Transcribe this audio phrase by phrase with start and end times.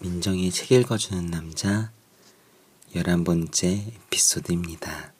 [0.00, 1.90] 민정이 책 읽어주는 남자
[2.94, 5.12] 11번째 에피소드입니다.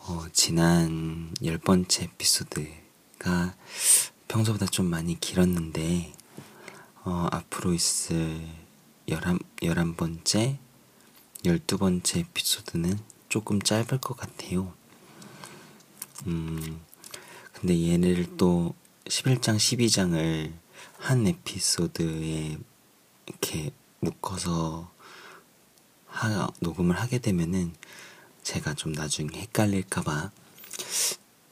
[0.00, 3.54] 어, 지난 10번째 에피소드가
[4.26, 6.12] 평소보다 좀 많이 길었는데
[7.04, 8.44] 어, 앞으로 있을
[9.06, 10.58] 11, 11번째,
[11.44, 14.74] 12번째 에피소드는 조금 짧을 것 같아요.
[16.26, 16.80] 음,
[17.52, 20.52] 근데 얘네를 또 11장, 12장을
[20.98, 22.58] 한 에피소드에
[23.26, 24.90] 이렇게 묶어서
[26.06, 27.74] 하, 녹음을 하게 되면은
[28.42, 30.30] 제가 좀 나중에 헷갈릴까봐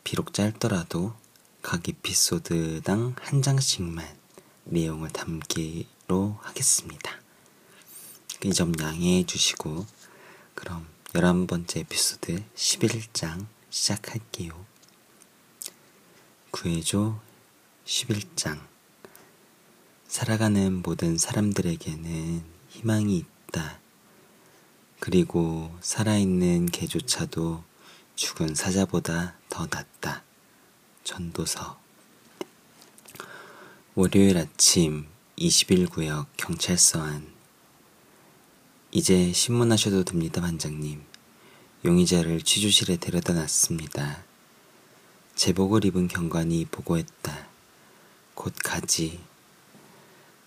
[0.05, 1.15] 비록 짧더라도
[1.63, 4.07] 각 에피소드당 한 장씩만
[4.65, 7.21] 내용을 담기로 하겠습니다.
[8.45, 9.87] 이 점 양해해 주시고
[10.55, 14.67] 그럼 11번째 에피소드 11장 시작할게요.
[16.51, 17.19] 구해줘
[17.87, 18.61] 11장
[20.15, 23.81] 살아가는 모든 사람들에게는 희망이 있다.
[25.01, 27.65] 그리고 살아있는 개조차도
[28.15, 30.23] 죽은 사자보다 더 낫다.
[31.03, 31.81] 전도서
[33.97, 37.27] 월요일 아침 21구역 경찰서 안
[38.93, 41.03] 이제 신문하셔도 됩니다, 반장님.
[41.85, 44.23] 용의자를 취조실에 데려다 놨습니다.
[45.35, 47.49] 제복을 입은 경관이 보고했다.
[48.37, 49.34] 곧 가지.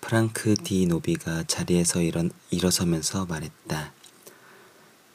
[0.08, 3.92] 프랑크 디 노비가 자리에서 일어, 일어서면서 말했다.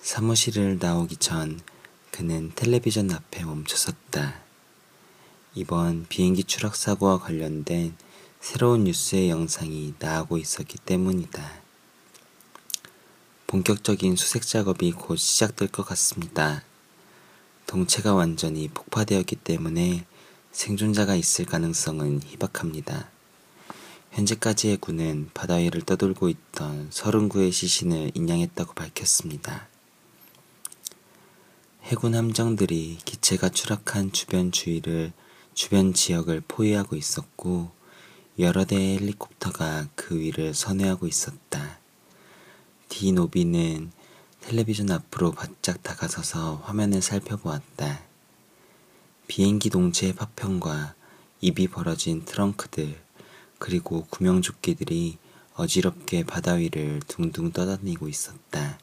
[0.03, 1.63] 사무실을 나오기 전
[2.11, 4.43] 그는 텔레비전 앞에 멈춰섰다.
[5.55, 7.97] 이번 비행기 추락 사고와 관련된
[8.39, 11.63] 새로운 뉴스의 영상이 나오고 있었기 때문이다.
[13.47, 16.65] 본격적인 수색 작업이 곧 시작될 것 같습니다.
[17.67, 20.05] 동체가 완전히 폭파되었기 때문에
[20.51, 23.12] 생존자가 있을 가능성은 희박합니다.
[24.13, 29.69] 현재까지의 군은 바다 위를 떠돌고 있던 39의 시신을 인양했다고 밝혔습니다.
[31.85, 35.13] 해군 함정들이 기체가 추락한 주변 주위를
[35.55, 37.71] 주변 지역을 포위하고 있었고
[38.39, 41.79] 여러 대의 헬리콥터가 그 위를 선회하고 있었다.
[42.91, 43.93] 디노비는
[44.43, 48.03] 텔레비전 앞으로 바짝 다가서서 화면을 살펴보았다.
[49.27, 50.95] 비행기 동체의 파편과
[51.41, 53.01] 입이 벌어진 트렁크들,
[53.63, 55.19] 그리고 구명조끼들이
[55.55, 58.77] 어지럽게 바다 위를 둥둥 떠다니고 있었다.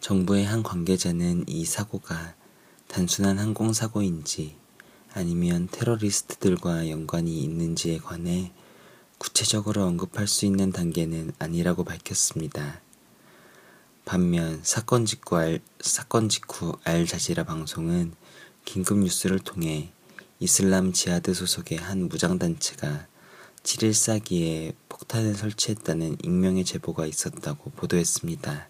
[0.00, 2.34] 정부의 한 관계자는 이 사고가
[2.88, 4.56] 단순한 항공사고인지
[5.14, 8.50] 아니면 테러리스트들과 연관이 있는지에 관해
[9.16, 12.80] 구체적으로 언급할 수 있는 단계는 아니라고 밝혔습니다.
[14.04, 18.12] 반면 사건 직후 알, 사건 직후 알자지라 방송은
[18.64, 19.92] 긴급 뉴스를 통해
[20.42, 23.06] 이슬람 지하드 소속의 한 무장단체가
[23.62, 28.66] 7일 사기에 폭탄을 설치했다는 익명의 제보가 있었다고 보도했습니다.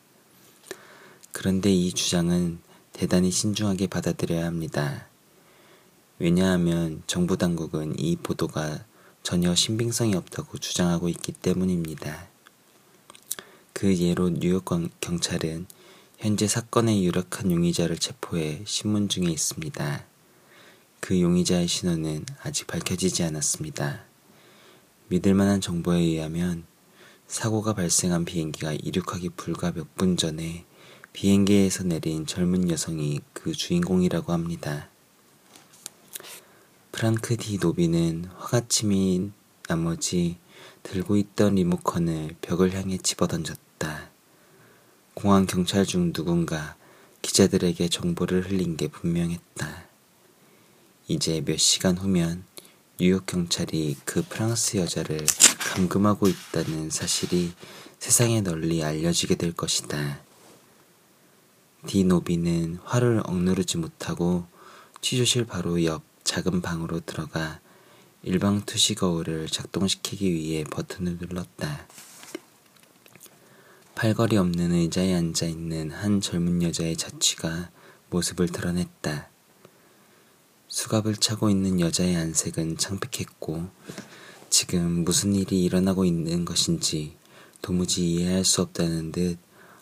[1.32, 2.58] 그런데 이 주장은
[2.92, 5.06] 대단히 신중하게 받아들여야 합니다.
[6.18, 8.84] 왜냐하면 정부 당국은 이 보도가
[9.22, 12.28] 전혀 신빙성이 없다고 주장하고 있기 때문입니다.
[13.72, 14.62] 그 예로 뉴욕
[15.00, 15.64] 경찰은
[16.18, 20.11] 현재 사건의 유력한 용의자를 체포해 신문 중에 있습니다.
[21.04, 24.04] 그 용의자의 신원은 아직 밝혀지지 않았습니다.
[25.08, 26.62] 믿을 만한 정보에 의하면
[27.26, 30.64] 사고가 발생한 비행기가 이륙하기 불과 몇 분 전에
[31.12, 34.90] 비행기에서 내린 젊은 여성이 그 주인공이라고 합니다.
[36.92, 39.32] 프랑크 디 노비는 화가 치민
[39.66, 40.38] 나머지
[40.84, 44.10] 들고 있던 리모컨을 벽을 향해 집어던졌다.
[45.14, 46.76] 공항 경찰 중 누군가
[47.22, 49.91] 기자들에게 정보를 흘린 게 분명했다.
[51.12, 52.42] 이제 몇 시간 후면
[52.98, 55.26] 뉴욕 경찰이 그 프랑스 여자를
[55.74, 57.52] 감금하고 있다는 사실이
[57.98, 60.20] 세상에 널리 알려지게 될 것이다.
[61.86, 64.46] 디노비는 화를 억누르지 못하고
[65.02, 67.60] 취조실 바로 옆 작은 방으로 들어가
[68.22, 71.87] 일방 투시 거울을 작동시키기 위해 버튼을 눌렀다.
[73.96, 77.70] 팔걸이 없는 의자에 앉아 있는 한 젊은 여자의 자취가
[78.08, 79.31] 모습을 드러냈다.
[80.72, 83.69] 수갑을 차고 있는 여자의 안색은 창백했고
[84.48, 87.14] 지금 무슨 일이 일어나고 있는 것인지
[87.60, 89.38] 도무지 이해할 수 없다는 듯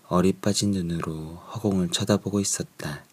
[0.08, 3.04] 어리 빠진 눈으로 허공을 쳐다보고 있었다.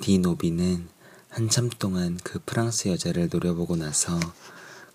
[0.00, 0.88] 디노비는
[1.28, 4.18] 한참 동안 그 프랑스 여자를 노려보고 나서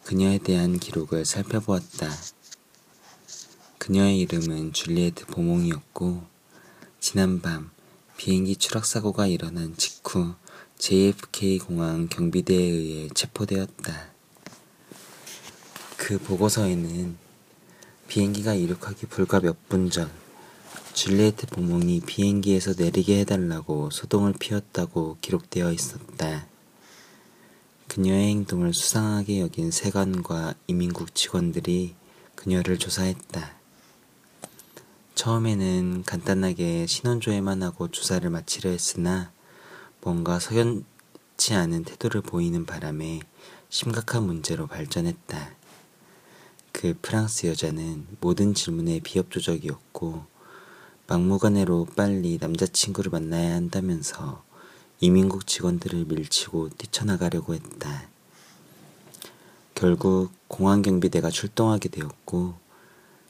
[0.04, 2.12] 그녀에 대한 기록을 살펴보았다.
[3.78, 6.26] 그녀의 이름은 줄리에트 보몽이었고
[7.00, 7.72] 지난밤
[8.18, 10.36] 비행기 추락 사고가 일어난 직후
[10.88, 14.12] JFK 공항 경비대에 의해 체포되었다.
[15.98, 17.18] 그 보고서에는
[18.08, 20.12] 비행기가 이륙하기 불과 몇 분 전
[20.94, 26.46] 줄리에트 보몽이 비행기에서 내리게 해달라고 소동을 피웠다고 기록되어 있었다.
[27.88, 31.96] 그녀의 행동을 수상하게 여긴 세관과 이민국 직원들이
[32.36, 33.56] 그녀를 조사했다.
[35.16, 39.34] 처음에는 간단하게 신원조회만 하고 조사를 마치려 했으나
[40.06, 43.22] 뭔가 석연치 않은 태도를 보이는 바람에
[43.70, 45.56] 심각한 문제로 발전했다.
[46.72, 50.26] 그 프랑스 여자는 모든 질문에 비협조적이었고
[51.08, 54.44] 막무가내로 빨리 남자친구를 만나야 한다면서
[55.00, 58.08] 이민국 직원들을 밀치고 뛰쳐나가려고 했다.
[59.74, 62.54] 결국 공항 경비대가 출동하게 되었고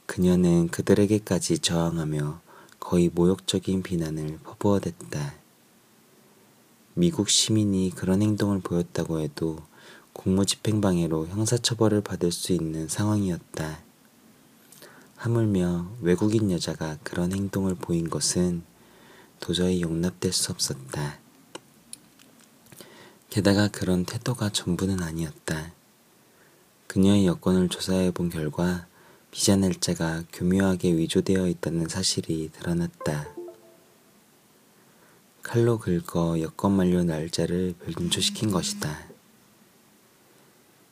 [0.06, 2.42] 그녀는 그들에게까지 저항하며
[2.82, 5.45] 거의 모욕적인 비난을 퍼부어댔다.
[6.98, 9.60] 미국 시민이 그런 행동을 보였다고 해도
[10.14, 13.84] 공무집행방해로 형사처벌을 받을 수 있는 상황이었다.
[15.18, 18.64] 하물며 외국인 여자가 그런 행동을 보인 것은
[19.42, 21.20] 도저히 용납될 수 없었다.
[23.30, 25.74] 게다가 그런 태도가 전부는 아니었다.
[26.88, 28.88] 그녀의 여권을 조사해 본 결과
[29.32, 33.35] 비자 날짜가 교묘하게 위조되어 있다는 사실이 드러났다.
[35.46, 39.06] 칼로 긁어 여권 만료 날짜를 변조시킨 것이다.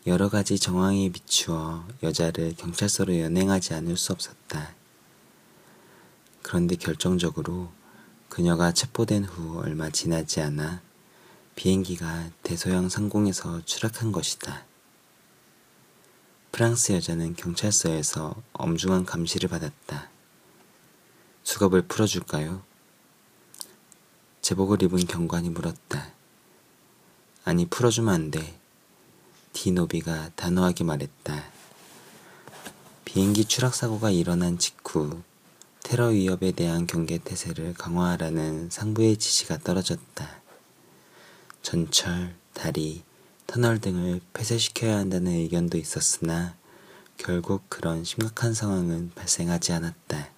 [0.06, 4.76] 여러 가지 정황에 비추어 여자를 경찰서로 연행하지 않을 수 없었다.
[6.44, 7.72] 그런데 결정적으로
[8.30, 10.84] 그녀가 체포된 후 얼마 지나지 않아
[11.56, 14.66] 비행기가 대서양 상공에서 추락한 것이다.
[16.52, 20.12] 프랑스 여자는 경찰서에서 엄중한 감시를 받았다.
[21.42, 22.73] 수갑을 풀어줄까요?
[24.44, 26.12] 제복을 입은 경관이 물었다.
[27.46, 28.60] 아니, 풀어주면 안 돼.
[29.54, 31.46] 디노비가 단호하게 말했다.
[33.06, 35.22] 비행기 추락 사고가 일어난 직후
[35.82, 40.42] 테러 위협에 대한 경계 태세를 강화하라는 상부의 지시가 떨어졌다.
[41.62, 43.04] 전철, 다리,
[43.48, 46.58] 터널 등을 폐쇄시켜야 한다는 의견도 있었으나
[47.16, 50.34] 결국 그런 심각한 상황은 발생하지 않았다.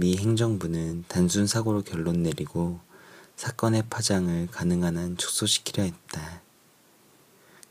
[0.00, 2.80] 미 행정부는 단순 사고로 결론 내리고
[3.36, 6.40] 사건의 파장을 가능한 한 축소시키려 했다.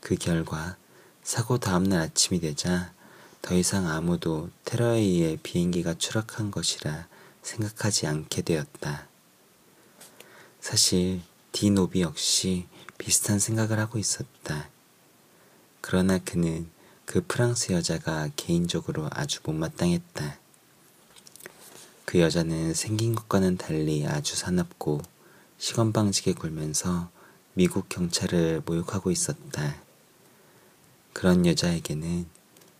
[0.00, 0.76] 그 결과
[1.24, 2.92] 사고 다음날 아침이 되자
[3.42, 7.08] 더 이상 아무도 테러에 의해 비행기가 추락한 것이라
[7.42, 9.08] 생각하지 않게 되었다.
[10.60, 14.70] 사실 디노비 역시 비슷한 생각을 하고 있었다.
[15.80, 16.70] 그러나 그는
[17.06, 20.39] 그 프랑스 여자가 개인적으로 아주 못마땅했다.
[22.10, 25.00] 그 여자는 생긴 것과는 달리 아주 사납고
[25.58, 27.08] 시건방지게 굴면서
[27.54, 29.76] 미국 경찰을 모욕하고 있었다.
[31.12, 32.26] 그런 여자에게는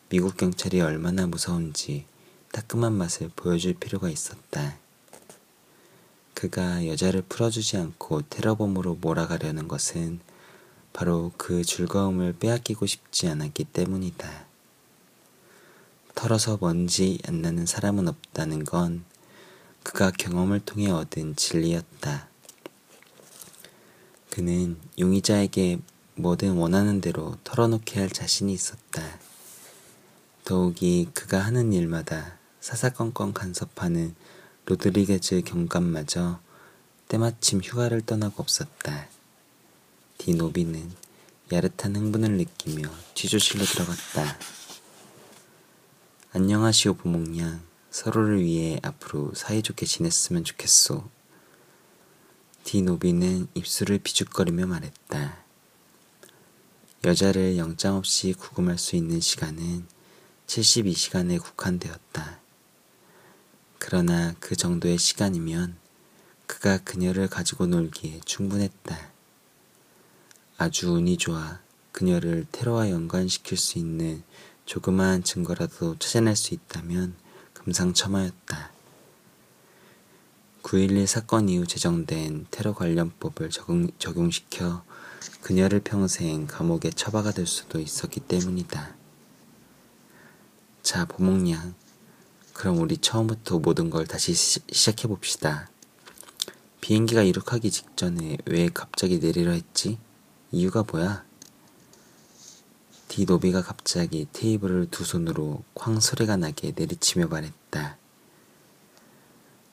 [0.08, 2.06] 미국 경찰이 얼마나 무서운지
[2.50, 4.78] 따끔한 맛을 보여줄 필요가 있었다.
[6.34, 10.18] 그가 여자를 풀어주지 않고 테러범으로 몰아가려는 것은
[10.92, 14.46] 바로 그 즐거움을 빼앗기고 싶지 않았기 때문이다.
[16.16, 19.04] 털어서 먼지 안 나는 사람은 없다는 건
[19.82, 22.28] 그가 경험을 통해 얻은 진리였다.
[24.30, 25.80] 그는 용의자에게
[26.14, 29.18] 뭐든 원하는 대로 털어놓게 할 자신이 있었다.
[30.44, 34.14] 더욱이 그가 하는 일마다 사사건건 간섭하는
[34.66, 36.40] 로드리게즈 경감마저
[37.08, 39.08] 때마침 휴가를 떠나고 없었다.
[40.18, 40.92] 디노비는
[41.52, 44.38] 야릇한 흥분을 느끼며 취조실로 들어갔다.
[46.32, 47.69] 안녕하시오 부목 양.
[47.90, 51.08] 서로를 위해 앞으로 사이좋게 지냈으면 좋겠소.
[52.64, 55.44] 디노비는 입술을 비죽거리며 말했다.
[57.04, 59.86] 여자를 영장 없이 구금할 수 있는 시간은
[60.46, 62.40] 72시간에 국한되었다.
[63.78, 65.76] 그러나 그 정도의 시간이면
[66.46, 69.10] 그가 그녀를 가지고 놀기에 충분했다.
[70.58, 71.60] 아주 운이 좋아
[71.92, 74.22] 그녀를 테러와 연관시킬 수 있는
[74.66, 77.16] 조그마한 증거라도 찾아낼 수 있다면
[77.64, 78.70] 금상첨화였다.
[80.62, 84.84] 9.11 사건 이후 제정된 테러 관련법을 적용, 적용시켜
[85.42, 88.94] 그녀를 평생 감옥에 처박아 둘 수도 있었기 때문이다.
[90.82, 91.74] 자, 보목냥.
[92.52, 95.70] 그럼 우리 처음부터 모든 걸 다시 시, 시작해 봅시다.
[96.80, 99.98] 비행기가 이륙하기 직전에 왜 갑자기 내리려 했지?
[100.50, 101.29] 이유가 뭐야?
[103.10, 107.98] 디노비가 갑자기 테이블을 두 손으로 쾅 소리가 나게 내리치며 말했다.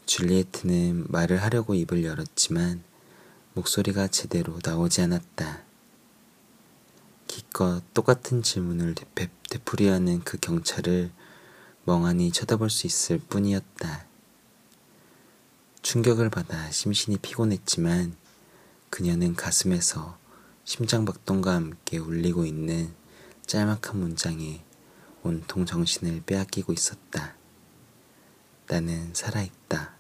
[0.08, 2.84] 줄리에트는 말을 하려고 입을 열었지만
[3.54, 5.62] 목소리가 제대로 나오지 않았다.
[7.28, 11.12] 기껏 똑같은 질문을 되풀- 되풀이하는 그 경찰을
[11.86, 14.08] 멍하니 쳐다볼 수 있을 뿐이었다.
[15.84, 18.16] 충격을 받아 심신이 피곤했지만
[18.90, 20.18] 그녀는 가슴에서
[20.64, 22.96] 심장박동과 함께 울리고 있는
[23.48, 24.62] 짤막한 문장에
[25.24, 27.36] 온통 정신을 빼앗기고 있었다.
[28.68, 29.96] 나는 살아있다.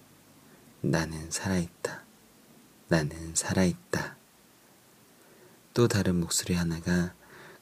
[0.81, 2.03] 나는 살아있다.
[2.89, 4.17] 나는 살아있다.
[5.73, 7.13] 또 다른 목소리 하나가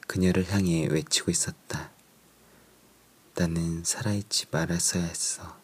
[0.08, 1.92] 그녀를 향해 외치고 있었다.
[3.36, 5.60] 나는 살아있지 말았어야 했어.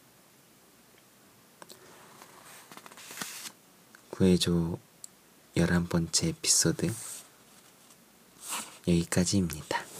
[4.10, 4.78] 구해줘
[5.56, 6.92] 열한 번째 에피소드
[8.86, 9.91] 여기까지입니다.